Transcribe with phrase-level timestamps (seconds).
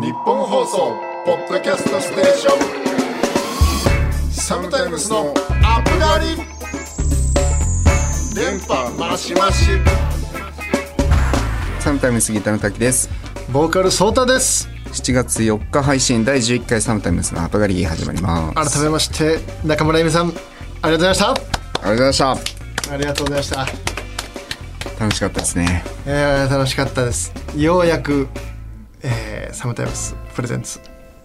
[0.00, 0.96] 日本放送
[1.26, 2.56] ポッドキャストステーショ
[4.28, 4.32] ン。
[4.32, 6.36] サムタイムスのアップガリ
[8.34, 9.66] 電波マシマシ
[11.80, 13.10] サムタイムスギターの滝です。
[13.52, 14.70] ボーカルソータです。
[14.86, 18.72] 7月4日配信第11回サムタイムスのアップガリ始まります。
[18.72, 20.40] 改めまして中村恵美さんありが
[20.82, 21.30] とうございました。
[21.30, 21.44] ありが
[21.84, 22.30] とうございました。
[22.94, 23.66] ありがとうございました。
[24.98, 25.84] 楽しかったですね。
[26.06, 27.34] えー、楽しかったです。
[27.54, 30.80] ようやく、えー、サムタイムスプレゼンツ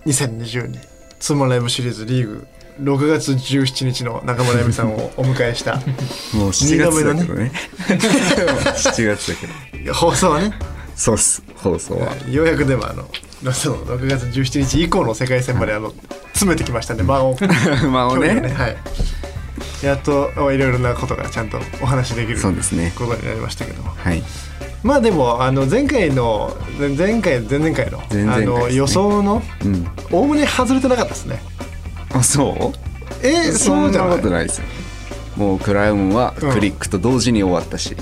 [0.05, 0.79] 2022
[1.19, 2.47] ツーマンライブシリーズリーグ
[2.81, 5.75] 6月17日の中村恵美さんをお迎えした
[6.35, 7.51] もう7月だけどね。
[7.87, 9.37] 7 月だ
[9.73, 9.93] けど。
[9.93, 10.53] 放送はね。
[10.95, 11.41] そうっす。
[11.55, 12.13] 放送は。
[12.29, 15.93] ようやくでもあのその6月17日以降の世界戦まであの
[16.33, 17.03] 詰めてきましたね。
[17.03, 17.37] 間を。
[17.89, 18.53] まあ距離をね。
[18.53, 18.77] はい。
[19.81, 22.91] やっといろいろなことがちゃんとお話しできるそうですね。
[22.95, 23.93] ことになりましたけども。
[23.95, 24.23] はい
[24.85, 28.55] まあでもあの前回の前回前々回の前々回ですね。
[28.55, 29.87] あの予想のうん。
[30.11, 31.41] おおむね外れてなかったですね。
[32.13, 33.25] あそう？
[33.25, 34.59] えー、そそうんじゃなないことないです。
[34.59, 34.67] よ
[35.37, 37.97] もうクラウンはクリックと同時に終わったし、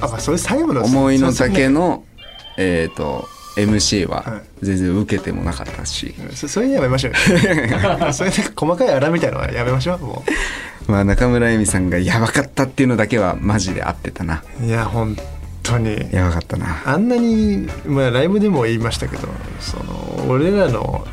[0.00, 2.04] あまあそれ最後の思いのそ丈の
[2.56, 4.42] えっ、と MC ははい。
[4.64, 7.18] 全然受けてもなかったし、そそれやめましょうよ。
[8.14, 10.24] それで細かいあらみたいのはやめましょうも
[10.86, 14.42] まあ中村恵美さんがやばかったっていうのだけはマジで合ってたな。
[14.62, 15.14] ういや本
[15.62, 16.08] 当に。
[16.12, 16.82] やばかったな。
[16.84, 19.28] あんなに、まあ、ライブでも言いましたけど
[19.60, 21.06] その俺らの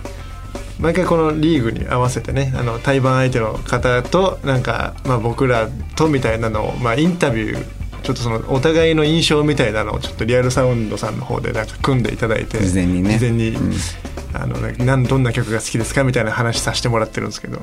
[0.80, 13.20] 毎回このリーグに合わせてねあの対バン相手の方となんか、まあ、僕らとみたいなのを、まあ、インタビューちょっとそのお互いの印象みたいなのをちょっとリアルサウンドさんの方でなんか組んでいただいて事前にね。
[13.20, 13.73] 事前に、うん。
[14.33, 17.59] あのねなんどんな曲が好きですかみたいな話させてもらってるんですけど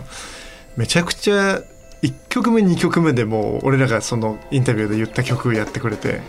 [0.77, 1.63] めちゃくちゃ
[2.03, 6.21] 1曲目2曲目でもう俺らがそのインタビューで言った曲やってくれて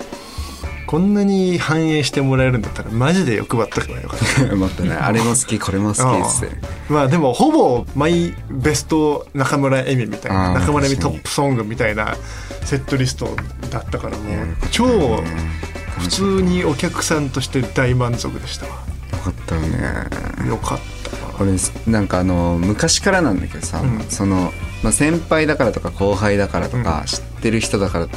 [0.87, 4.55] こんなに反映してもらえるんだったらマジで欲張っとけばよかった。
[4.55, 6.55] もっとねあれも好きこれも好きっつって。
[6.89, 12.15] まあでもほぼマイベスト中村恵美みたいな中村恵美トップソングみたいな
[12.63, 13.35] セットリスト
[13.69, 15.67] だったからもう超ね。
[15.99, 18.71] 普通にお客さんとして大満足でしたわ。
[19.11, 20.47] よかったよね。
[20.47, 21.57] よかったな俺
[21.91, 24.05] なんかあの昔からなんだけどさ、うん。
[24.09, 27.05] その、まあ、先輩だからとか後輩だからとか、うん。
[27.05, 28.07] 知ってる人だから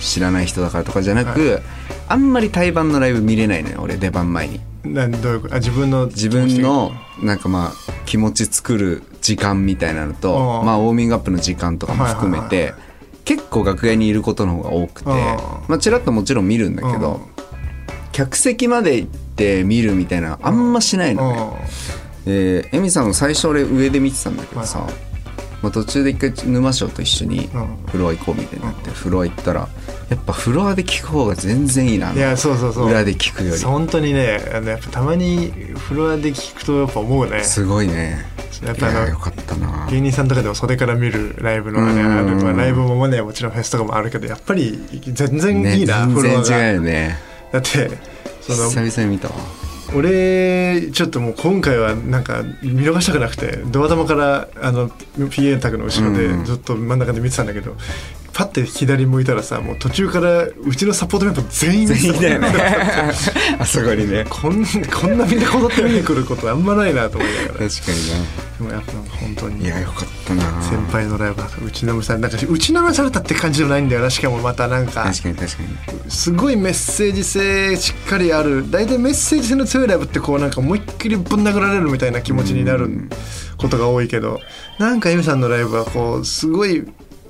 [0.00, 1.62] 知らない人だからとかじゃなく、
[2.08, 4.60] あんまり対バンのライブ見れないのよ俺出番前に。
[4.84, 5.54] なんどういうこと？
[5.54, 6.92] あ自分の自分の
[7.22, 7.72] なんかまあ
[8.04, 10.64] 気持ち作る時間みたいなのとあー。
[10.64, 12.82] まあウォーミングアップの時間とかも含めはいはいはいて
[13.24, 15.68] 結構楽屋にいることの方が多くてあー。
[15.68, 17.20] まあちらっともちろん見るんだけど
[18.12, 21.56] 客席まで行って見るみたいなあんましないの
[22.26, 22.62] ね。
[22.62, 24.94] でエミさんも最初俺上で見てたんだけどさ、はい
[25.64, 27.76] まあ、途中で一回沼翔と一緒にうん。
[27.86, 29.68] フロア行こうみたいになって、フロア行ったら
[30.10, 32.12] やっぱフロアで聞く方が全然いいな。
[32.12, 32.88] いやそうそうそう。
[32.90, 33.62] 裏で聞くより。
[33.62, 37.42] 本当にねあのやっぱたまにフロアで聞くとやっぱ思うね。
[37.42, 38.26] すごいね。
[38.62, 39.88] やっぱあのいやよかったな。
[39.90, 42.12] 芸人さんとかでも袖から見るライブのあれうん。
[42.12, 47.18] あるまあライブもねもちろんフェスとかもあるけどやっぱり全然ねいいな、全フロアが然違うよね。
[47.50, 47.90] だって
[48.42, 49.34] その久々に見たわ
[49.94, 56.44] 俺ちょっともう今回はなんか見逃したくなくてドア玉からあの PA 卓の後ろでうん。
[56.44, 57.76] ずっと真ん中で見てたんだけど、
[58.32, 62.48] パッて左向いたらさもう途中からうちのサポートメンバー全員全員だよね。
[63.58, 64.26] あそこにね。
[64.28, 67.52] こんこんなみんなこぞって見に来ることあんまないなと思いながら。
[67.52, 67.64] 確か
[68.58, 69.64] でもやっぱ本当に。
[69.64, 70.62] いやよかったな。
[70.62, 75.04] 先輩のライブ打ちのめされなんか打ちのめされたって感じでもないんだよなしかもまたなんか。
[75.04, 76.10] 確かに確かに。
[76.10, 78.70] すごいメッセージ性しっかりある。
[78.70, 83.08] 大体メッセージ性の強いライブってこうなんか思いっきりぶん殴られるみたいな気持ちになる
[83.58, 84.40] ことが多いけど。
[84.78, 86.84] なんかエミさんのライブはこうすごい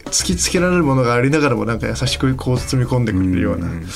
[0.06, 3.86] 突きつけられるものがありながらもなんか優しくこう包み込んでくれるようなうん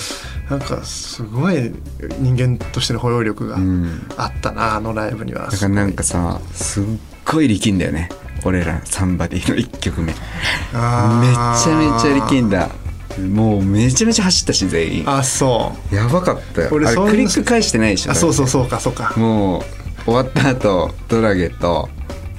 [0.50, 1.70] なんかすごい
[2.18, 4.06] 人間としての包容力がうん。
[4.16, 5.48] あったなあのライブには。
[5.50, 6.84] だからなんかさすっ
[7.24, 8.08] ごい力んだよね
[8.44, 10.06] 俺らサンバディの1曲目。
[10.06, 12.70] めちゃめちゃ力んだ。
[13.18, 15.10] もうめちゃめちゃ走ったし全員。
[15.10, 15.94] あそう。
[15.94, 16.68] やばかったよ。
[16.72, 19.12] 俺クリック返してないでしょあそうそうそうかそうか。
[19.16, 19.62] もう
[20.04, 21.88] 終わった後ドラゲと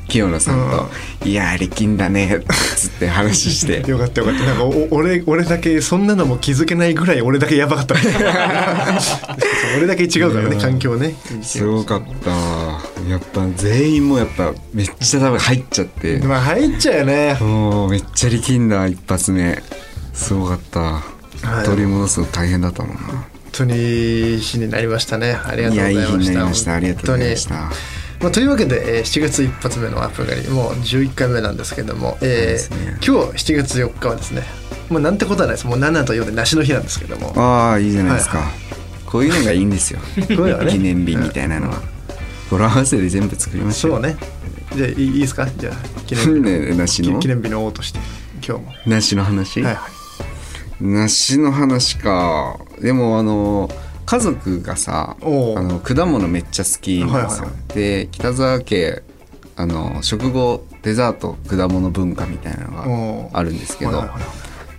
[0.10, 0.90] 清野さんと
[1.26, 2.40] 「いやー力んだね」っ
[2.76, 3.84] つって話して。
[3.90, 4.44] よかったよかった。
[4.44, 7.96] なんかお俺俺だけそんなのも気づけないぐらい俺だけやばかった。
[9.78, 11.16] 俺だけ違うからね環境ね。
[11.42, 12.32] すごかった
[13.10, 16.18] やっぱ全員もやっぱめっちゃ多分入っちゃって。
[16.20, 17.38] まあ入っちゃうよね。
[17.40, 19.62] もうめっちゃ力んだ一発目。
[20.14, 20.80] すごかった。
[20.80, 21.04] は
[21.64, 21.66] い。
[21.66, 23.00] 取り戻すの大変だったもんな。
[23.02, 25.38] 本当にいい日になりましたね。
[25.44, 26.10] ありがとうございました。
[26.10, 26.74] いやいになりました。
[26.76, 32.98] ありがとうございましたまあ、というわけで、えー7月一発目のアップがりもう11回目なんですけども、えーね。
[33.06, 34.44] 今日7月4日はですね
[34.90, 35.68] もうなんてことはないです。
[35.68, 37.34] もう7と4で梨の日なんですけども。
[37.38, 38.52] ああいいじゃないですか、は
[39.06, 40.00] こういうのがいいんですよ。
[40.18, 40.72] ういうのがね。
[40.72, 41.82] 記念日みたいなのは、
[42.50, 43.92] 語呂合わせで全部作りましょう。
[43.94, 44.18] そうね。
[44.76, 45.48] じゃあいいいいですか？
[45.58, 47.20] じゃあ記念日 ね梨の。
[47.20, 48.00] 記念日の王として
[48.46, 48.74] 今日も。
[48.88, 49.80] 梨の話、はいは
[50.82, 50.84] い。
[50.84, 52.58] 梨の話か。
[52.82, 53.70] でもあの
[54.10, 59.04] 家族がさあの果物めっちゃ好きなんですよ、はいはで北沢家
[59.56, 64.24] あの食後デザート果物文化みたいなのがあるんですけど、はいはいはい。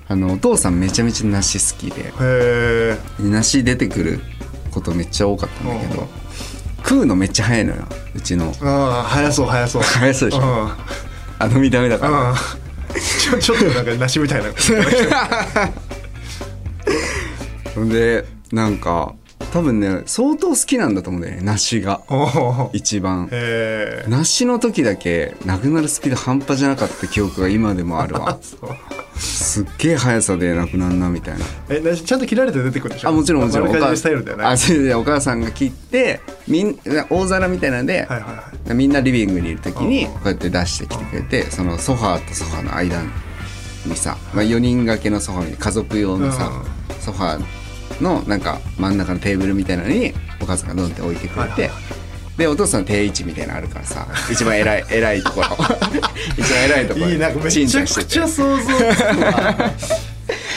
[0.08, 2.12] あのお父さんめちゃめちゃ梨好きで
[3.20, 4.20] 梨出てくる
[4.72, 6.08] ことめっちゃ多かったんだけど
[6.78, 7.84] 食うのめっちゃ早いのよ
[8.16, 8.52] うちの。
[8.62, 9.82] ああ早そう早そう。
[9.86, 10.42] 早そうでしょ。
[10.42, 10.72] うん。
[11.38, 12.30] あの見た目だから。
[12.30, 12.34] うん。
[12.98, 14.50] ちょちょっとなんか梨みたいな。
[17.76, 19.14] ほ んでなんか
[19.52, 22.02] 多分ね相当好きなんだと思うんだよね梨が。
[22.72, 23.28] 一番。
[24.08, 28.38] 梨の時だけなくなるスピード半端じゃなかった記憶が今でもあるわ。
[29.16, 31.44] すっげえ速さでなくなるなみたいな。
[31.68, 33.08] え梨ちゃんと切られて出てくるでしょ？
[33.08, 33.68] あもちろんもちろん。
[33.68, 35.40] お母さん。
[35.40, 36.78] が切ってみん
[37.10, 38.74] 大皿みたいなんで、はいはいはい。
[38.74, 40.12] みんなリビングにいる時にうん。
[40.12, 43.02] こうやって出してきてくれてそのソファーとソファーの間
[43.84, 46.50] にさ、まあ、4人掛けのソファーに家族用のさ、
[47.00, 47.44] ソファー
[48.00, 51.70] のなんか真ん中のテーブルみたいなのにお母さんがドンって置いてくれて、はいはい。
[52.38, 55.46] でお父さんの定位置みたいなのあるからさ一番偉い 偉いところ。
[56.38, 58.74] 一番偉いところいいなんかめ鎮ちゃくちゃ想像つく
[59.20, 59.72] わ。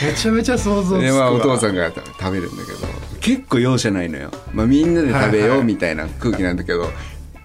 [0.02, 1.00] めちゃめちゃ想像つくわ。
[1.00, 2.78] でまあお父さんが食べるんだけど
[3.20, 6.90] 結構容赦ないのよ、まあ、みんなで食べよはいはいうみたいな空気なんだけど、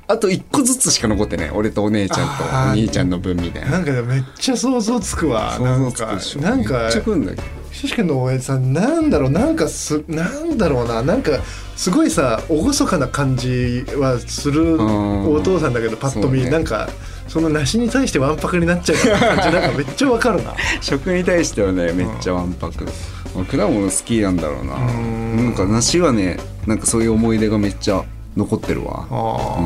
[0.08, 1.50] あと1個ずつしか残ってない。
[1.52, 3.72] 俺とお姉ちゃんとお兄ちゃんの分みたいな。
[3.72, 5.56] なんかめっちゃ想像つくわ。
[5.58, 7.44] 想像つくなんかでしょなんかめっちゃ食うんだけど
[7.80, 11.40] ひしくんの親父さんなんだろうなんかすなんだろうななんか
[11.78, 15.34] すごいさ厳かな感じはするん。
[15.34, 16.50] お父さんだけどパッと見、ね。
[16.50, 16.90] なんか
[17.30, 20.54] その梨に対してわんぱくになっちゃう感じ なんかめっちゃわかるな。
[20.82, 24.76] 食に対してはねめっちゃわんぱく、まあ果物好きなんだろうな。
[24.76, 25.38] うん。
[25.38, 26.38] なんか梨はね
[26.68, 28.04] なんかそういう思い出がめっちゃ
[28.36, 29.08] 残ってるわ。
[29.10, 29.58] あ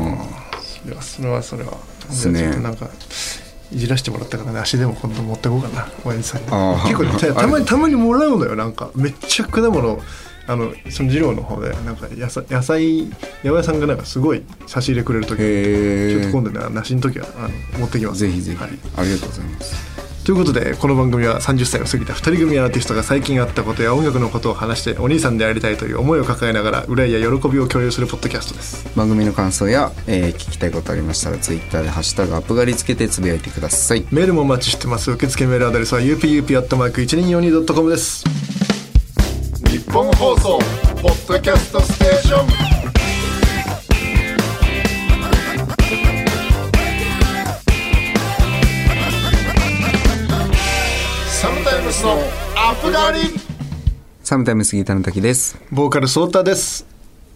[0.54, 1.72] あ、それはそれはそれは。
[2.10, 2.46] すね。
[2.62, 2.88] なんか
[3.74, 6.48] いじらしてもらったからね足でも今度持ってこうかな親父さんに。
[6.88, 8.56] 結構た たまにたまにもらうのよ。
[8.56, 10.00] なんかめっちゃ果物
[10.46, 11.70] あのその二郎の方で。
[11.84, 18.20] なんか野菜野菜八百屋さんがなんかすごい差し入れくれる時ちょっと今度ね梨の時はあの持ってきます。
[18.20, 18.70] ぜひぜひ、はい。
[18.96, 28.90] ありがとうございますということでこの番組は30歳を過ぎた2人組アーティストが最近あったことや音楽のことを話してお兄さんでありたいという思いを抱えながら憂いや喜びを共有するポッドキャストです。
[28.96, 34.06] 番組の感想や、えー聞きたいことありましたらツイッターで「ハッシュタグアップガリ」つけてつぶやいてください。
[34.10, 35.10] メールもお待ちしてます。
[35.10, 38.24] 受付メールアドレスは UPUP.1242.com です。
[39.68, 40.58] 日本放送
[41.02, 42.73] ポッドキャストステーション
[51.94, 52.10] スの
[52.56, 53.20] アップガリ
[54.24, 55.56] サムタイムスギターの滝です。
[55.70, 56.84] ボーカルソータです。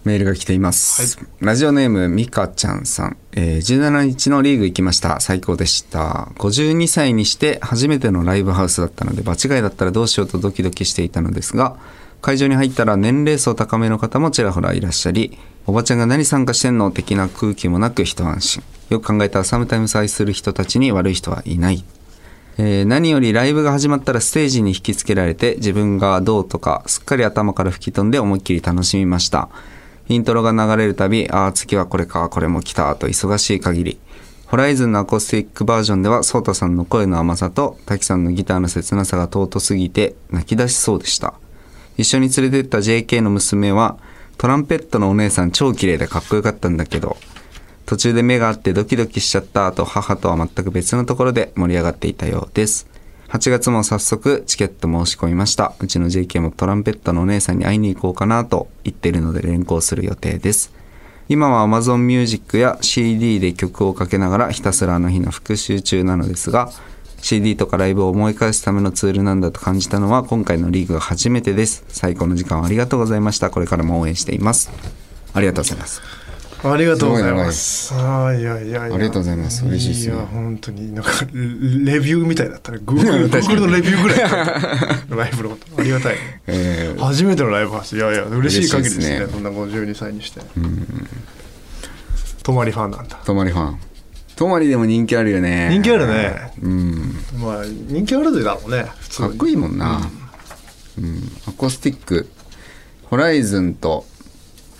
[0.04, 5.20] メールが来ています、ラジオネームみかちゃんさん、えー17日のリーグ行きました。
[5.20, 6.32] 最高でした。
[6.38, 11.76] 52歳にして初めてのライブハウスだったので場違いだったらどうしようとドキドキしていたのですが
[12.20, 18.62] 会場に入ったら年齢層高めの方もちらほらいらっしゃりおばちゃんが何参加してんの的な空気もなく一安心。
[18.90, 21.84] よく考えたらサムタイムス愛する人たちに悪い人はいない
[22.60, 29.48] えー何よりライブが始まったらステージに引きつけられて自分がどうとかすっかり頭から吹き飛んで思いっきり楽しみました。
[30.08, 34.00] イントロが流れるたびああ次はこれかこれも来たと忙しい限り。
[34.46, 41.34] ホライズンのアコースティックバージョンではソータさんの声の甘さと滝さんのギターの切なさが尊すぎて泣き出しそうでした。
[41.96, 43.98] 一緒に連れてった JK の娘は
[44.36, 47.18] トランペットのお姉さん超綺麗でかっこよかったんだけど
[47.88, 52.86] 途中で目があってドキドキしちゃった後母とは全く別のところで盛り上がっていたようです。
[53.28, 55.72] 8月も早速チケット申し込みました。
[55.80, 60.70] うちの JK もトランペットのお姉さんに会いに行こうかなと言ってるので連行する予定です。
[61.30, 66.70] 今は Amazon Music や CD で曲をかけながらひたすらあの日の復習中なのですが
[67.22, 71.86] CD とかライブを思い返すためのツールなんだと感じたのは今回のリーグが初めてです。
[71.88, 73.48] 最高の時間をありがとうございました。
[73.48, 74.70] これからも応援しています。
[75.32, 76.27] ありがとうございます。
[76.64, 77.94] ありがとうございます。
[77.94, 78.82] ああいやいやいや。
[78.82, 82.78] ありがとうございます嬉しいですねいや本当になんかレレビューみたいだったね。
[82.84, 84.18] Google, Google のレビューぐらい。
[85.08, 86.42] ライブのことありがたいね。
[86.48, 89.06] えー初めてのライブハウスいやいや嬉しい限りですね。
[89.06, 90.40] 嬉しいですねそんな52歳にして。
[92.42, 93.16] 泊まりファンなんだ。
[93.24, 93.78] 泊まりファン
[94.36, 96.52] 泊まりでも人気あるよね人気あるね。
[96.62, 96.94] うん
[97.40, 98.86] まあ人気あるだろうね。
[99.16, 100.00] かっこいいもんな、
[100.98, 102.28] うんアコースティック
[103.04, 104.04] ホライズンと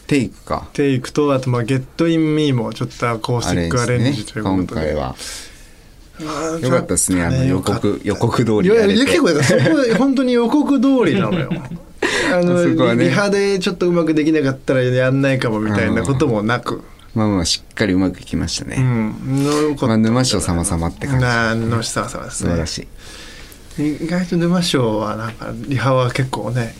[0.09, 0.67] テイクか。
[0.73, 4.62] テイクとあとまあゲットインミーもちょっとアコースティックアレンジということで。
[4.62, 5.15] 今回は。
[6.61, 7.23] よかったですね。
[7.23, 11.50] あの予告予告通りいやいや結構そこは 本当に予告通りなのよ。
[12.33, 13.05] あのね。
[13.05, 16.83] リハでちょっとうまくできなかったらやんないかもみたいなこともなく、
[17.15, 19.15] まあまあしっかりうまくいきましたうね、ん。
[19.45, 21.25] のよかったまあ沼賞様々って感じ。
[21.25, 22.49] な沼賞様々ですね。
[22.50, 22.79] 素晴らし
[23.79, 23.97] い。
[24.05, 26.75] 意外と沼賞はなんかリハは結構ね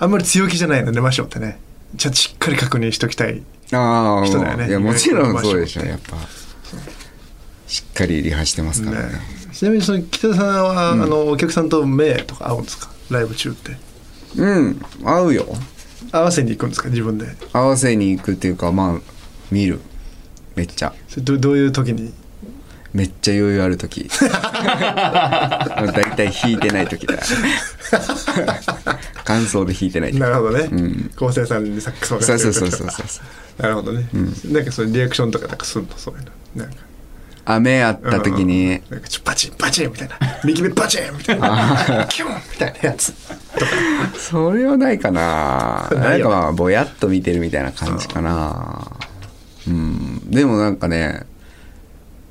[0.00, 1.58] あんまり強気じゃないの沼賞ってね。
[1.96, 3.76] ちゃしっかり確認しときたい人
[4.38, 4.68] だよね。
[4.68, 6.16] いやもちろんそうでしょやっぱ。
[7.66, 9.12] しっかりリハしてますからね。
[9.14, 9.20] ね。
[9.52, 12.90] ちなみにその北田さんは、あのお客さんと目とか合うんですか？
[13.10, 13.76] ライブ中って。
[14.36, 15.46] うん合うよ。
[16.12, 16.90] 合わせに行くんですか？
[16.90, 17.26] 自分で。
[17.52, 19.00] 合わせに行くっていうかまあ
[19.50, 19.80] 見る。
[20.54, 20.94] めっちゃ。
[21.08, 22.12] それどどういう時に？
[22.92, 24.08] めっちゃ余裕ある時。
[24.20, 27.16] だいたい弾いてない時だ
[29.24, 30.64] 感想で弾いてない時なるほどね。
[30.66, 31.10] ん。
[31.16, 33.22] 昴生、さんにサックスをそうそうそううそうそ
[33.58, 33.62] う。
[33.62, 34.08] なるほどね、
[34.46, 35.88] なんかそのリアクションとかなんかすんの？
[35.96, 36.24] そういう
[36.56, 36.64] の。
[36.64, 36.82] なんか。
[37.46, 38.80] 雨あった時に。
[38.88, 40.18] なんかちょパチンパチンみたいな。
[40.44, 42.06] 右目パチンみたいな。
[42.10, 43.12] キュンみたいなやつ。
[44.16, 45.88] それはないかな。
[45.92, 48.90] なんかまあぼやっと見てるみたいな感じかな。
[49.68, 50.30] うん。
[50.30, 51.26] でもなんかね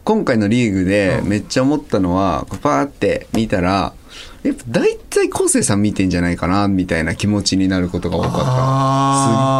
[0.03, 3.93] 今回のリーグでめっちゃ思ったのはこうパーって見たら
[4.43, 8.31] やっぱ大体昴生さん見てんじゃないかなみたいな気持ちになることが多かっ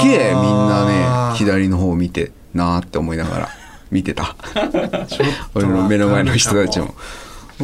[0.02, 0.06] た。
[0.06, 0.86] すっげえみんな
[1.32, 3.50] ね左の方を見てなーって思いながら
[3.92, 4.36] 見てた。
[5.56, 6.94] 俺の目の前の人たちも。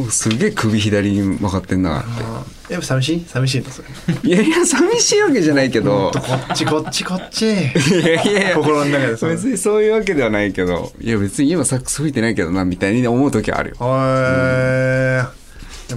[0.08, 2.72] すげえ首左に曲がってんなって。
[2.72, 3.24] やっぱ寂しい？
[3.26, 3.88] 寂しいのそれ。
[4.22, 6.12] いやいや寂しいわけじゃないけど。
[6.14, 6.20] こ
[6.52, 7.42] っちこっちこっち。
[7.46, 10.90] いやいや心の中で別にそういうわけではないけど。
[11.00, 13.76] いや別に今サックス吹いてないけどなみたいに思う時はあるよ。
[13.80, 15.24] へー。
[15.24, 15.39] でも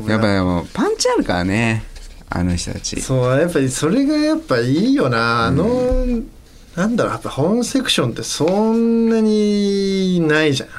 [0.08, 1.84] やっぱパンチあるからね
[2.30, 3.00] あの人たち。
[3.00, 5.46] そうやっぱりそれがやっぱいいよな。
[5.46, 5.68] あの、
[6.76, 10.70] なんだろうやっぱ本セクションってそんなにないじゃん。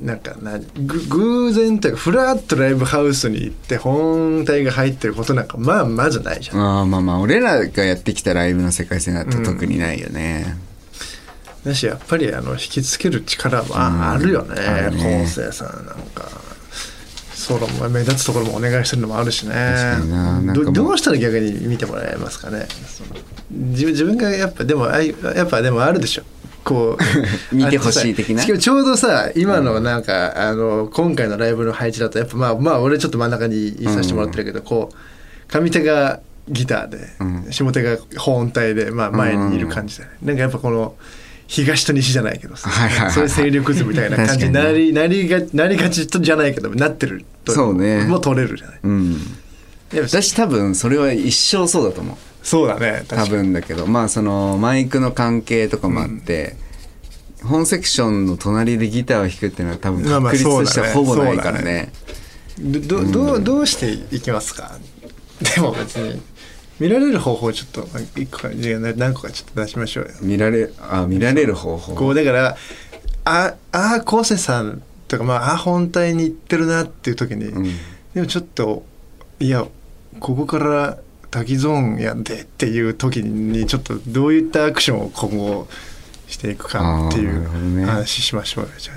[0.00, 6.60] なんかなぐ偶然というかフラッとライブハウスに行って本体が入ってることなんかまあまずないじゃん。
[6.60, 10.58] ああまあまあ俺らがやってきたライブの世界線だと特にないよね、
[11.64, 14.54] だしやっぱりあの引きつける力はあるよね
[14.92, 15.26] うんね。
[15.26, 16.28] さんなんか
[17.46, 19.54] ソロも目立つところもお願いするのもあるしね。
[20.52, 22.66] どどうしたら逆に見てもらえますかね。
[23.50, 26.24] 自分自分がやっぱでもやっぱでもあるでしょ。
[26.64, 26.98] こ
[27.52, 28.42] う 見てほしい的な。
[28.42, 37.46] しかもちょうどさ今のなんか、あの今回のライブの配置だとやっぱまあまあ俺ちょっと真ん中にいさせてもらってるけど、こう上手がギターで、うん。
[37.50, 40.96] 下手が本体で、まあ、前にいる感じだね、なんかやっぱこの
[41.48, 48.04] 東と西じゃないけどさ、はいはいはいそういう勢力図みたいな感じになりなりがなりがちとじゃないけどなってるとそうね。
[48.04, 48.80] もう取れるじゃない。
[48.82, 49.12] うん。
[49.12, 49.20] やっ
[50.02, 52.16] ぱ私多分それは一生そうだと思う。
[52.42, 53.86] そうだね確多分だけど。
[53.86, 56.56] まあそのマイクの関係とかもあって、
[57.44, 61.52] 本セクションの隣でギターを弾くっていうのは多分まあまあ確率としてはほぼないそうだね。
[61.52, 61.92] からね,、
[62.58, 64.78] どどどうどうしていきますか？
[65.54, 66.20] でも別に
[66.78, 67.86] 見られる方法ちょっと
[68.20, 70.10] 一個かじ何個かちょっと出しましょうよ。
[70.20, 71.94] 見られあ見られる方法。
[71.94, 72.56] こうだから
[73.24, 77.64] ああ昴生さんとかまああ本体に行ってるなっていう時に、うん。
[78.14, 78.84] でもちょっと
[79.40, 79.66] いや
[80.20, 80.98] ここから
[81.30, 85.68] 滝ゾーンやんでっていう時にちょっとどういったアクションを今後
[86.28, 88.70] していくかっていう話しましょうよ。
[88.78, 88.90] じ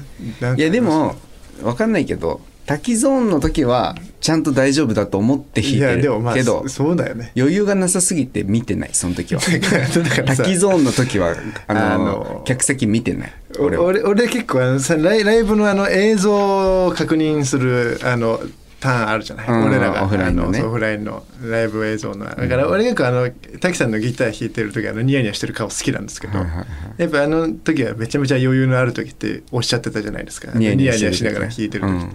[0.45, 1.15] ゃあいやでも
[1.63, 7.31] わかんないけど滝ゾーンの時はちゃんと大丈夫だと思って弾いいてるやでもまあけどそそうだよね。
[7.35, 9.41] 余裕がなさすぎて見てないその時は。
[9.41, 11.35] 滝ゾーンの時は
[11.65, 13.33] あのあの客席見てない。
[13.57, 18.39] 俺俺は俺結構あのさライライブのあの映像を確認するあの
[18.79, 22.25] ターンあるじゃない、うん俺らがオフラインのオフラインのライブ映像の。
[22.25, 26.67] だから俺結構あの滝さんのギター弾いてる時あのニヤニヤしてる顔好きなんですけど、はいはいはい。
[26.97, 30.51] やっぱあの時はめちゃめちゃ余裕のある時っておっしゃってたじゃないですか。
[30.53, 32.11] ニヤニヤしながら弾いてる時、うん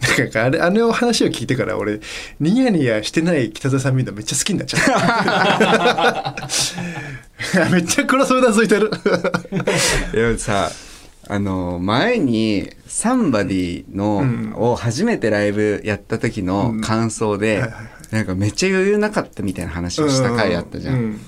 [0.00, 2.00] なんかあれあの話を聞いてから俺
[2.38, 4.82] ニヤニヤしてない北澤さん見るのめっちゃ好きになっちゃっ
[7.44, 7.68] た。
[7.70, 8.90] めっちゃ黒そうなずいてる。
[10.14, 10.70] いやさ
[11.30, 14.54] あの前にサンバディの、うん。
[14.56, 18.14] を初めてライブやった時の感想で、はいはいはい。
[18.14, 20.94] なんかめっちゃ余裕なかったみたいな話をした回あったじゃん。
[20.94, 21.20] うん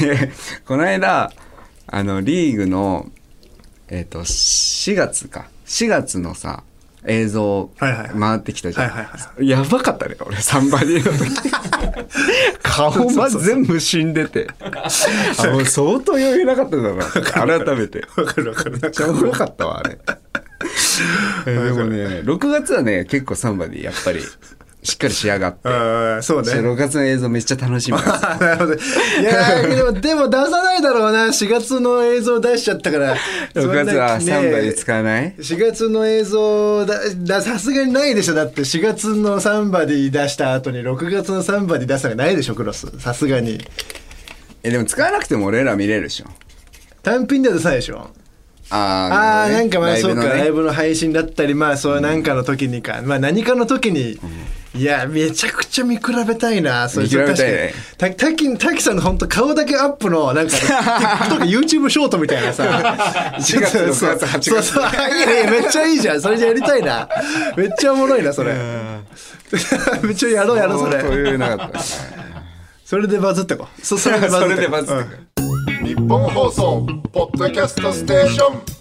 [0.00, 0.30] で
[0.66, 1.32] この間
[1.86, 3.10] あのリーグの
[3.88, 5.48] えっ、と4月か。
[5.66, 6.62] 4月のさ
[7.06, 7.70] 映像
[8.18, 9.08] 回ってきたじゃ
[9.38, 11.50] ん、やばかったね俺サンバディの時。
[12.62, 14.48] 顔が全部死んでて。
[14.60, 17.04] あもう相当余裕なかったんだな。
[17.62, 18.06] 改めて。
[18.16, 18.78] わかるわかる。
[18.80, 19.98] めっちゃおもろかったわあれ。
[21.46, 24.20] えーでもね6月はね結構サンバディやっぱり
[24.86, 26.22] しっかり仕上がって。
[26.22, 26.52] そうね。
[26.52, 28.08] 6月の映像めっちゃ楽しみです。
[28.24, 28.74] あなるほど。
[28.74, 28.76] い
[29.24, 31.26] やーでも でも出さないだろうな。
[31.26, 33.16] 4月の映像出しちゃったから。
[33.54, 38.34] 6月はサンバディう使わない？4月の映像だださすがにないでしょ。
[38.34, 42.86] だって4月のサンバディ出した後に6月のサンバディ出したのないでしょクロス。
[43.00, 43.60] さすがに。
[44.62, 46.26] えでも使わなくても俺ら見れるでしょ。
[47.02, 48.10] 単品では出さないでしょ
[48.70, 54.18] ああーなんかまあそうかライブブの配信だったりまあそういうなんかの時にか、まあ何かの時に、
[54.74, 57.72] いやめちゃくちゃ見比べたいなそれ見比べたいね。
[57.98, 58.14] 確かに。
[58.14, 62.64] た滝滝さんの本当顔だけアップのなんか TikTok YouTube ショートみたいなさ。
[63.38, 64.90] 4月6月8月そうそう。
[64.90, 66.20] いやいやめっちゃいいじゃん。
[66.20, 67.08] それじゃやりたいな。
[67.56, 68.54] めっちゃおもろいなそれ。
[70.02, 71.00] めっちゃやろうやろうそれ。
[71.00, 71.84] そういうなかったね。
[72.84, 73.68] それでバズってこ。
[73.78, 74.28] うそそれで
[74.68, 75.55] バズってそ
[75.96, 78.76] 本放送ポッドキャストステーション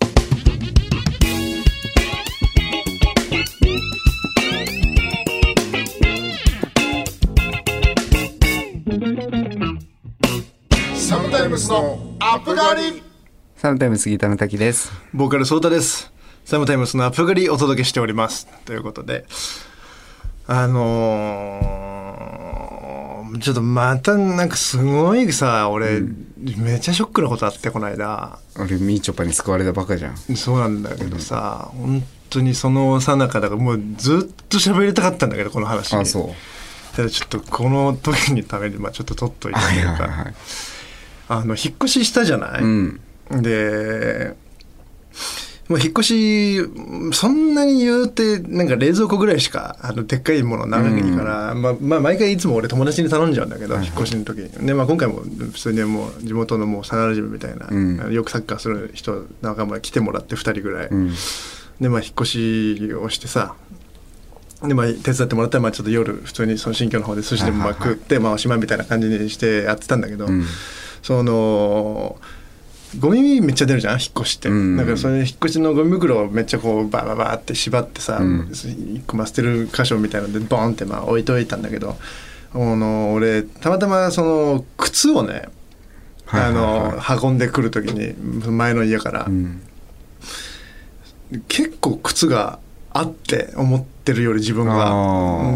[10.95, 13.01] サムタイムスのアップガリ
[13.55, 16.15] サムタイム杉田の滝ですボーカルソータです。
[16.45, 18.48] サムタイムスのアップガリお届けしております。
[18.65, 19.25] ということで、
[20.45, 21.64] あのー、
[23.39, 26.01] ちょっとまたなんかすごいさ、俺、
[26.58, 28.39] めっちゃショックなことあって、この間。
[28.58, 30.18] 俺みーちょぱに救われたバカじゃん。
[30.18, 35.94] そうなんだけどさ、本当にそのさなかだからもうずっと喋りたかったんだけど、この話。
[35.94, 36.01] に。
[36.01, 36.96] あそう。
[36.96, 40.34] ただちょっとこの時にために、まあちょっと取っといたとはいいうか、はいはい。
[41.27, 43.01] あの、引っ越ししたじゃない、うん。
[43.42, 44.36] で、
[45.67, 46.60] もう引っ越し、
[47.12, 54.67] そんなに言うて、なんか冷蔵庫ぐらいしか、あの、でっかいものないから、まあ、まあ、毎回いつも俺友達に頼んじゃうんだけど、引っ越しの時に。
[54.67, 58.13] で、まあ今回も普通にもう地元のもう幼馴染みたいな、うん。
[58.13, 60.88] よくサッカーする人、仲間来てもらって2人ぐらい。
[60.88, 61.13] うん。
[61.81, 63.55] で、まあ引っ越しをしてさ、
[64.67, 70.45] でまあ、手伝ってもらったら、まあ、ちょっと夜普通にその新居の方で寿司でもまあ食って、まあ、おしまいみたいな感じにしてやってたんだけど、うん。
[71.01, 72.17] その
[73.00, 74.77] ゴミめっちゃ出るじゃん引っ越しって、うん。
[74.77, 78.50] だからそれ引っ越しのゴミ袋をめっちゃこうバーバーバーって縛ってさ、うん。
[78.51, 81.98] 一個まあ捨てる箇所みたいなのでボンってまあ置いといたんだけど
[82.54, 85.50] あの俺たまたまその靴をね
[86.27, 88.13] あの運んでくる時に
[88.50, 89.62] 前の家から、うん。
[91.48, 92.60] 結構靴が
[92.92, 94.75] あって思ってるより自分が。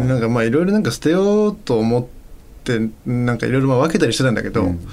[0.04, 2.06] なんかまあいろいろなんか捨てようと思っ
[2.64, 4.88] てなんかいろいろまあ分けたりしてたんだけど、うん。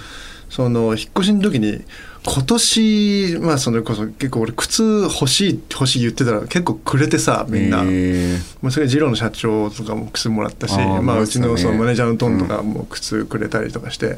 [0.49, 1.83] その引っ越しの時に
[2.29, 7.79] 今年まあそれこそ結構俺靴欲しい欲しい言ってたら結構くれてさみんな。
[7.79, 8.37] えー。
[8.61, 14.17] もうそれジローの社長とかも靴もらったしまあ、うちのそのマネージャーのトンとかも靴くれたりとかして、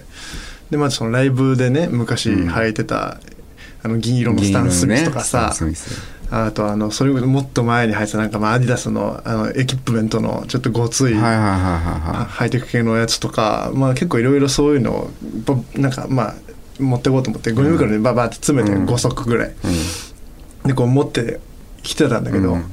[0.72, 3.20] でまずそのライブでね昔履いてた、
[3.84, 5.78] あの銀色のスタン・スミスとかさ、ね
[6.32, 15.10] あとあのそれもっと前に履いてたなんかまあアディダスのあのエキップメントのちょっとごつい、はいはいはいはいはハイテク系のやつとか、まあ、結構いろいろそういうのを
[15.46, 16.36] ぼなんかまあ
[16.80, 18.86] 持ってこうと思ってゴミ袋にババーって詰めてうん。
[18.86, 21.40] 5足ぐらい、いでこう持って
[21.84, 22.62] きてたんだけど、うん。
[22.62, 22.66] ま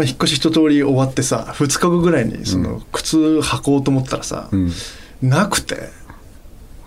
[0.00, 4.72] あ、引っ越し一通り終わってさ2日後ぐらいにその靴履こうと思ったらさ、うん。
[5.22, 5.88] なくて。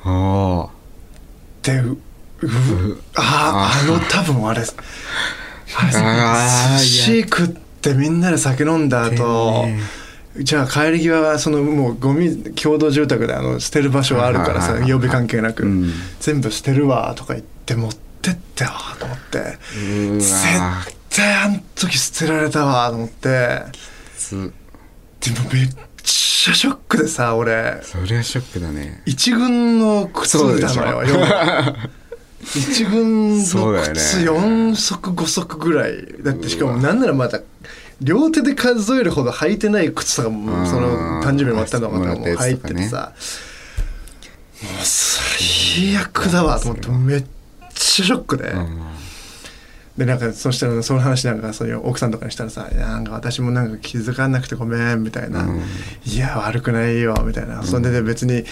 [0.04, 0.70] あ
[1.64, 1.98] でう
[2.42, 4.64] うあああの多分あれあ
[6.80, 7.48] れ寿司食っ
[7.82, 9.80] てみんなで酒飲んだ後ね
[10.40, 15.92] じゃあ帰り際はそのもうゴミ共同住宅であの捨てる場所あるからさ曜日関係なく、うん。
[16.20, 18.72] 全部捨てるわとか言って持ってってわ。
[19.00, 19.58] と思って
[20.20, 23.64] 絶わ対あん時捨てられたわと思って。
[24.18, 25.68] つでもめっ
[26.04, 27.80] ちゃショックでさ俺。
[27.84, 29.02] それはショックだね。
[29.06, 30.86] 一軍の靴そうでしょ。
[30.86, 31.18] なのよ
[32.56, 36.06] 一軍の靴4足5足ぐらい。
[36.24, 37.42] だってしかもなんならまだ
[38.02, 40.68] 両手で数えるほど履いてない靴とかもうん。
[40.68, 43.14] その誕生日にもらったのがまたも入っててさ。
[44.62, 47.26] もう最悪だわと思ってめっ
[47.74, 48.50] ちゃショックで。
[48.50, 48.88] うん。
[49.98, 55.62] でなんかそしたらその話なんかそういう奥さんとかにしたらさ「いやなんか私もなんか気づかなくてごめん」みたいな「うん。
[56.06, 58.46] いや悪くないよ」みたいな、そんで別に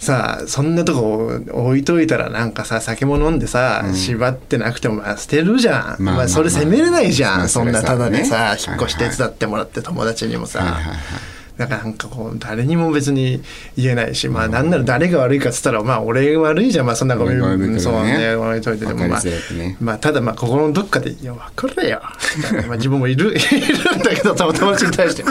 [0.00, 10.96] さそんなとこ置いといたらなんかさ酒も飲んでさ、縛ってなくてもまあ捨てるじゃん、まあまあそれ責めれないじゃん、まあそんなただでさ、それさ引っ越し手伝ってもらって友達にもさ、はいはいはい。
[11.58, 13.42] だからなんかこう誰にも別に
[13.76, 16.86] 言えないし、まあなんなら誰が悪いかっつったらまあ俺が悪いじゃん。
[16.86, 17.80] まあそんなゴミゴミ袋ね。
[17.80, 18.34] そうね。
[18.34, 19.06] 置いといてでも。
[19.06, 19.20] まあ
[19.78, 22.00] まあただまあ心のどっかで「いや分かれよ」
[22.66, 25.24] まあ自分もいる いるんだけど友達に対して。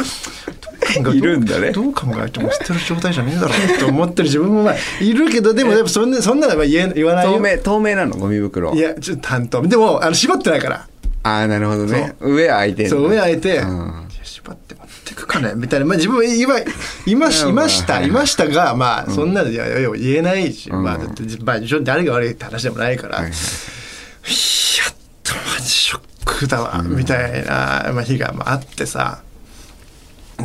[1.13, 1.71] いるんだね。
[1.71, 7.34] どう考えても捨てる状態じゃねえだろうと思ってる自分もまあいるけどでもやっぱそんなそんなのは言え言わないよ。
[7.34, 8.73] 透明透明なのゴミ袋。
[8.73, 9.62] いやちょっと担当。
[9.62, 10.88] でもあの縛ってないから。
[11.21, 12.15] ああなるほどね。
[12.19, 14.08] 上開いてそう上開いて、うん。
[14.23, 15.54] 縛って持ってくかね。
[15.56, 16.60] みたいな、まあ、自分は今
[17.06, 20.84] いましいました、はいましたがまあそんなのいやいや言えないし、うん。
[20.84, 23.32] まあだって、まあ、誰が悪いって話でもないから、はいはい。
[23.32, 29.21] やっとマジショックだわ、みたいな、まあ、日がまああってさ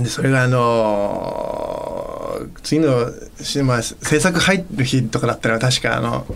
[0.02, 2.14] でそれがあのー
[2.62, 6.26] 次のし、まあ、制作入る日とかだったら確かあの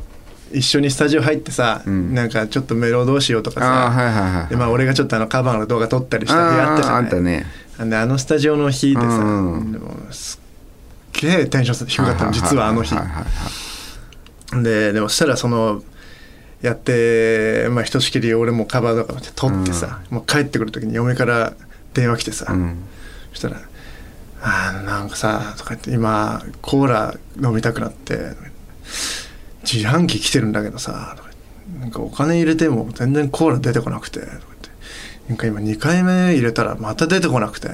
[0.53, 2.15] 一緒にスタジオ入ってさ、ん。
[2.15, 7.13] なんかちょっとメロどうしようとかさでまあ俺がちょっとあのカバーの動画撮ったりした日あったじゃない。
[7.13, 7.47] あね。
[7.91, 10.41] であのスタジオの日でさ、うんでもす
[11.19, 12.95] っげえテンション低かったの実はあの日。
[14.63, 15.83] ででもそしたらその
[16.63, 21.53] やってまあひとしきり俺もカバーとか撮ってさ、もう帰ってくる時に嫁から
[21.93, 22.77] 電話来てさ、うん。
[22.79, 22.98] そ
[23.39, 23.61] したら
[24.43, 28.33] 「あなんかさ」とか言って「今コーラ飲みたくなって
[29.63, 31.31] 自販機来てるんだけどさ」とか
[31.81, 34.71] なんかお金入れても全然コーラ出てこなくて」とか言って
[35.29, 37.71] なんか今2回目入れたらまた出てこなくて。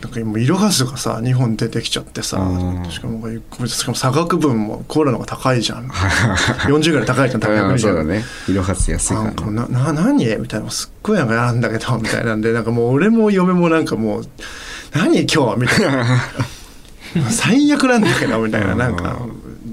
[0.00, 2.90] なんか今色ガスがさ2本出てきちゃってさうん。
[2.90, 3.28] しかも
[3.66, 5.88] しかも差額分もコーラの方が高いじゃん。
[6.68, 8.24] 40ぐらい高いじゃん高いうんじゃそうね。
[8.48, 10.36] 色はつ安いからななな何？
[10.36, 12.36] みたいなすっごいなんか嫌なんだけどみたいな。
[12.36, 14.28] んでなんかもう俺も嫁もなんかもう
[14.94, 16.06] 何今日みたいな。
[17.30, 18.74] 最悪なんだけどみたいな。
[18.74, 19.18] なんか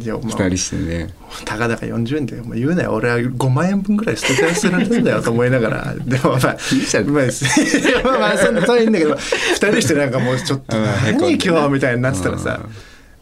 [0.03, 1.09] いや、まあ二人してね。
[1.45, 2.93] たかだか40円でもう言うなよ。
[2.93, 5.95] 俺は5万円分ぐらい捨てて捨てられてんだよと思いながら。
[6.05, 6.57] でもまあまあ
[8.03, 12.59] まあまあそんなそれはいいんだけど2人してなんかもうちょっと何今日みたいになってたらさ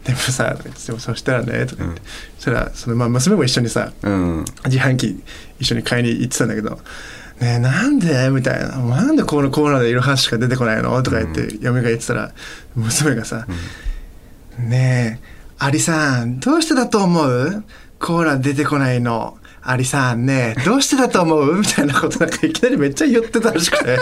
[0.06, 2.02] でもさでもそしたらねとか言って。
[2.40, 4.46] そしたらそのまあ娘も一緒にさうん。
[4.66, 5.22] 自販機
[5.60, 6.80] 一緒に買いに行ってたんだけど
[7.40, 12.32] 「ねえなんで?」みたいな「なんでこのコーナーで色はしか出てこないの?」とか言って嫁が言ってたら
[12.76, 13.46] 娘がさ
[14.60, 15.31] 「ねえ
[15.64, 17.64] アリさんどうしてだと思う？
[18.00, 21.60] コーラ出てこないの」アリさんねえどうしてだと思う？
[21.60, 24.00] みたいなことなんかいきなりめっちゃ言ってたらしくて。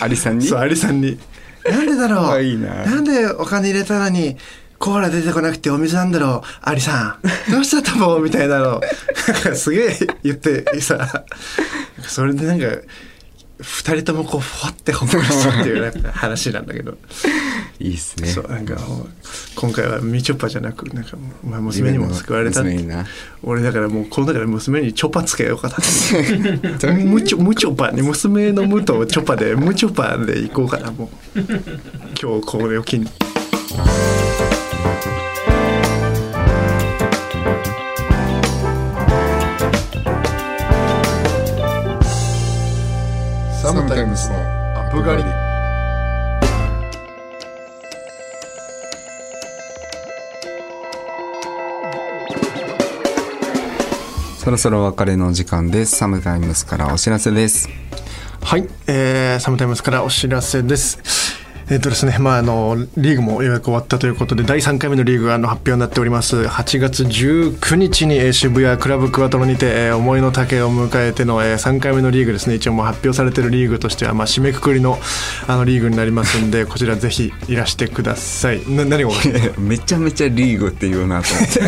[0.00, 0.46] アリさんに？
[0.46, 1.18] そうアリさんに
[1.68, 2.42] 「なんでだろう？
[2.42, 2.98] いな。
[2.98, 4.38] んでお金入れたのに
[4.78, 6.48] コーラ出てこなくてお水なんだろう？
[6.62, 8.64] アリさんどうしたと思う?」みたいなの。
[8.70, 11.26] なんかすげえ言ってさ。
[12.00, 12.66] それでなんか
[13.58, 16.98] 二人ともこうふわってほっこりしたっていうなんか話なんだけど、
[17.78, 18.28] いいっすね。
[18.28, 18.76] そうなんか
[19.54, 22.78] 今回はみちょぱじゃなくなんか、まあ、娘にも救われたって。
[23.42, 26.86] 俺だからもうこの中で娘にチョパつけようかなって。
[27.04, 31.40] ムチョムチョパに娘のムとチョパでムチョパで行こうかなもう。
[32.20, 33.08] 今日これを機に。
[43.66, 44.36] サムタイムスの
[44.78, 45.24] アップガリ
[54.38, 55.96] そろそろお別れの時間です。
[55.96, 57.68] サムタイムスからお知らせです。
[58.40, 61.25] はい、えー、サムタイムズからお知らせです。
[61.68, 66.36] えっ、とですね、まああのリーグもようやく終わったということで第3回目のリーグがあの発表になっております。
[66.36, 72.54] 8月19日に、えー渋谷クラブクワトロにて、えー思いの丈を迎えての、えー3回目のリーグですね。
[72.54, 74.96] 一応もう発表されているリーグとしては、まあ、締めくくりの
[75.48, 78.60] あのリーグになりますんでこちらぜひいらしてください。
[78.70, 79.54] な何が起こる？
[79.60, 81.34] めちゃめちゃリーグって言うなと。
[81.34, 81.60] 思って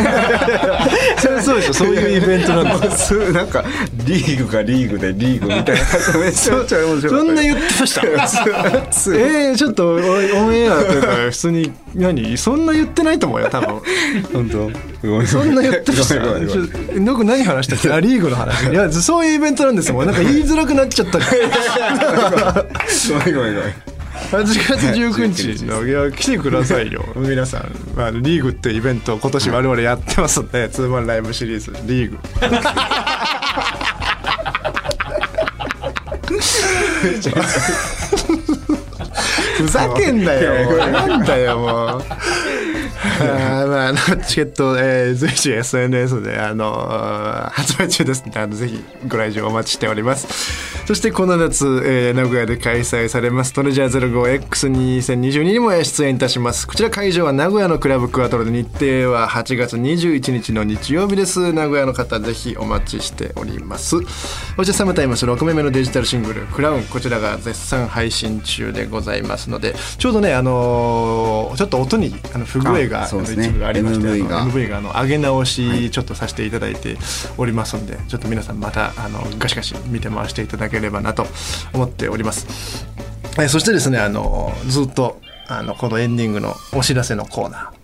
[1.20, 1.74] それそうでしょ。
[1.74, 3.64] そういうイベントなんですすなんか
[4.06, 7.26] リーグがリーグでリーグみたいな感じ めちゃめちゃ面白かった。
[7.26, 8.06] そんな言ってました？
[9.18, 13.68] えー、ちょっとおオンエアというか普通に何そんな言ってないと思うよ多分
[14.32, 23.98] 本当ごめんそんな言ってましたごめんごめんごめんちょ僕何話したっけあリーグの話いやそういうイベントなんですもんなんか言いづらくなっちゃったからごめんごめんごめん
[24.30, 32.18] 8月19日のいや来てくださいよ皆さん、まあ、リーグってイベント今年我々やってますんでツーマンライブシリーズリーグ
[39.58, 40.76] ふざけんなよ。
[40.86, 42.02] なんだよもう。
[43.24, 48.24] まあチケット、えー、随時 SNS であの発売中です。
[48.26, 50.86] のであのぜひご来場お待ちしております。
[50.86, 56.66] そしてこの夏、えー名古屋で開催されますトレジャー 05X2022 にも出演いたします。
[56.66, 61.52] こちら会場は名古屋のクラブクワトロで日程は8月21日の日曜日です。
[61.52, 63.96] 名古屋の方ぜひお待ちしております。
[64.56, 73.46] そしてサムタイムス6名目のデジタルシングル「クラウン」こちらが絶賛配信中でございますのでちょうどねあのーちょっと音にあの不具合があそうですね。
[73.48, 74.40] 一部ありまして MV が。
[74.42, 76.96] あの MV があの上げ直しちょっとさせていただいて
[77.36, 81.26] おりますので、ちょっと皆さんまたあのガシガシ見て回していただければなと
[81.72, 82.86] 思っております。
[83.38, 87.78] えーそしてですねあのずっとあのこのエンディングのお知らせのコーナー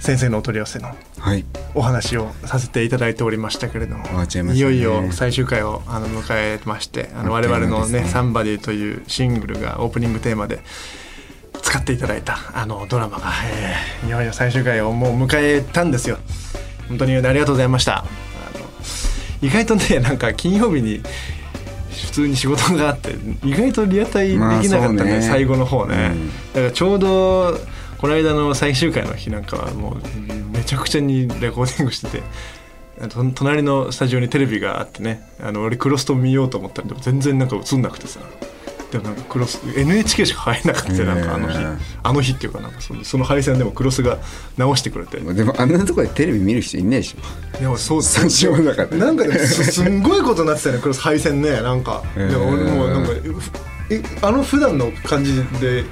[0.00, 1.44] 先生のお取り寄せのはい。
[1.74, 10.60] お話をさせていただいておりましたけれども、終わっちゃいいよいよ最終回をあの迎えましてあの我々のね「あっという間ですねサンバディ」というシングルがオープニングテーマで
[11.60, 16.18] 使っていただいたあのドラマが、えーいよいよ最終回をもう迎えたんですよ。
[16.88, 18.04] 本当にありがとうございました。
[19.42, 21.02] 意外とねなんか金曜日に
[21.90, 25.22] 普通に仕事があって意外とリアタイできなかったね,、ね。
[25.22, 26.28] 最後の方ね、うん。
[26.28, 27.58] だからちょうど
[27.98, 32.22] この間の最終回の日なんかはもうめちゃくちゃにレコーディングしてて
[33.08, 38.20] と隣のスタジオにテレビがあってねあの俺クロスト見ようと思ったらでも全然なんか映んなくてさ
[38.90, 41.58] でもなんかクロス NHK しか入らなくてなんかあの日、
[42.02, 44.18] あの日っていうかなんかそのその配線でもクロスが
[44.56, 45.18] 直してくれて。
[45.18, 47.62] いでもあんなところでテレビ見る人いないでしょ。
[47.62, 48.98] やそうスタジオの中で。
[48.98, 53.12] なんかねすすんごいことになってたよねクロス配線ねなんか、で俺もなんか
[53.90, 55.84] えあの普段の感じで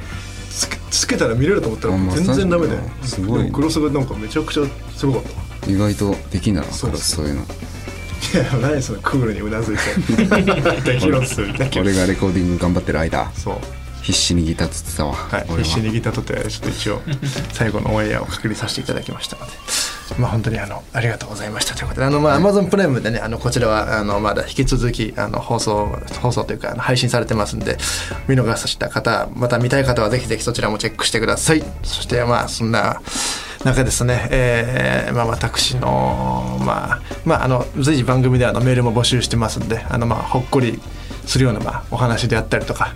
[0.51, 3.45] つけつけたら見れると思ったらあまあ全然ダメで、すごいね。
[3.45, 4.65] でもクロスがなんかめちゃくちゃ
[4.97, 5.39] すごかった。
[5.39, 7.43] わ意外とできんだなそうそういうの
[8.35, 9.83] い や何そのクールにうなずいて
[11.81, 13.55] 俺がレコーディング頑張ってる間そう。
[14.03, 17.03] 必死にギターつってたわ、はい、俺必死にギター取ってちょっと一応
[17.53, 19.53] 最後のオンエアを確認させていただきましたので。
[20.19, 22.07] まあ本当にあのありがとうございましたということで。
[22.07, 25.87] あのまあ Amazon プライムでねあのこちらはあのまだ引き続きあの放送
[26.23, 27.77] 放送というかあの配信されてますんで
[28.27, 31.63] 見逃した方また見たい方はぜひぜひそちらもチェックしてください。
[31.83, 33.03] そしてまあそんな
[33.69, 40.81] 中ですね、えーまあ、私のまあまああの随時番組であのメールも募集してますんであのまあほっこり
[41.27, 42.95] するようなまあお話であったりとか、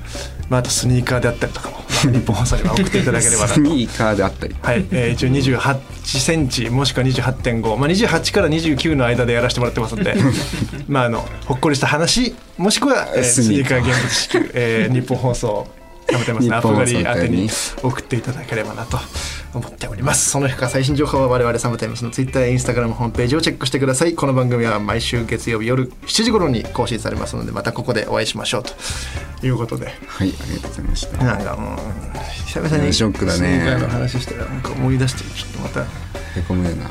[0.48, 3.54] まあ、あとスニーカーであったりとかも、まあ、 日本放送には送っていただければなと。
[3.54, 4.56] スニーカーであったり。
[4.62, 10.16] はい、えー、一応28センチもしくは28.5、まあ、28から29の間でやらせてもらってますんで
[10.88, 15.66] まああのほっこりした話もしくは、えーススニーカー現物支給、えー、日本放送
[16.10, 16.54] 食べてますね。
[16.54, 17.50] アップガリ宛てにに
[17.82, 18.98] 送っていただければなと
[19.54, 20.30] 思っております。
[20.30, 24.14] その他最新情報は我々サムタイムスのツイッターやインスタグラムホームページをチェックしてください。
[24.14, 28.72] この番組は毎週月曜日夜7時頃に更新されますのでまたここでお会いしましょうと。
[29.44, 29.86] いうことで。
[30.06, 31.24] はいありがとうございました。
[31.24, 31.78] なんかもう
[32.46, 33.38] 久々にショックだね。
[33.38, 35.82] スニーカーの話したらなんか思い出してちょっとまた。
[35.82, 36.88] へこむよな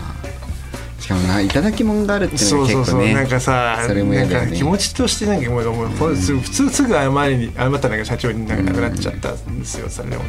[1.01, 10.23] しかもないただき物があるっていうのそうそうそう、が結構ねなんかさそれも嫌気持ちとしてなんかもうもうほん普通すぐ謝りに謝ったんだけど社長になんかなくなっちゃったんですよそれでも。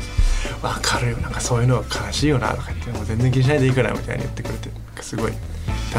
[0.63, 4.71] 分かるよなんかそういうのは悲しいよなとか言ってもう全然気にしないでいいからみたいに言ってくれて
[5.03, 5.33] すごい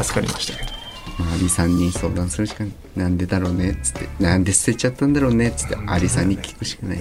[0.02, 0.70] 助かりましたけど。
[0.70, 0.73] まあ
[1.18, 2.64] アリさんに相談するしか
[2.96, 6.98] なんでだろうねっつってなんで捨てちゃったんだろうねっつってアリさんに聞くしかない。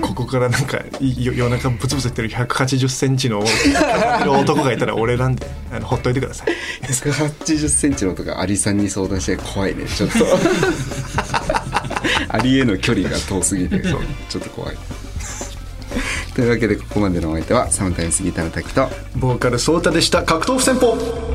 [0.00, 6.48] こ ここからなんか い夜夜中ブツブツ言ってる180センチの男がいたら俺なんで あのほっといてください。
[6.86, 9.84] 180センチのとかアリさんに相談して怖いね。
[9.86, 10.26] ちょっと。
[12.28, 14.76] アリへの距離が遠すぎてちょっと怖い。
[16.34, 20.22] というわけでここまでのお相手はサムタイムスギターの滝とボーカルソータでした。
[20.22, 21.29] 格闘不戦法